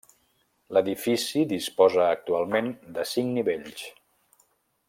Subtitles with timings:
[0.77, 3.89] L'edifici disposa actualment de cinc nivells.